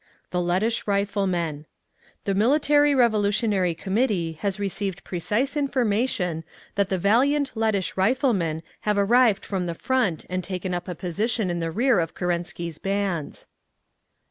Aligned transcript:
The 0.31 0.41
Lettish 0.41 0.87
Riflemen: 0.87 1.67
The 2.23 2.33
Military 2.33 2.95
Revolutionary 2.95 3.75
Committee 3.75 4.31
has 4.41 4.59
received 4.59 5.03
precise 5.03 5.55
information 5.55 6.43
that 6.73 6.89
the 6.89 6.97
valiant 6.97 7.51
Lettish 7.53 7.95
Riflemen 7.95 8.63
have 8.79 8.97
arrived 8.97 9.45
from 9.45 9.67
the 9.67 9.75
Front 9.75 10.25
and 10.27 10.43
taken 10.43 10.73
up 10.73 10.87
a 10.87 10.95
position 10.95 11.51
in 11.51 11.59
the 11.59 11.69
rear 11.69 11.99
of 11.99 12.15
Kerensky's 12.15 12.79
bands. 12.79 13.45